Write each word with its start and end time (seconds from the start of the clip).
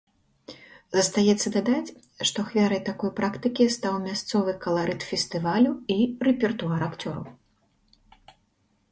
Застаецца 0.97 1.47
дадаць, 1.55 1.95
што 2.29 2.37
ахвярай 2.47 2.79
такой 2.87 3.11
практыкі 3.19 3.67
стаў 3.75 3.99
мясцовы 4.05 4.55
каларыт 4.63 5.01
фестывалю 5.09 5.71
і 5.97 5.99
рэпертуар 6.29 6.81
акцёраў. 6.89 7.25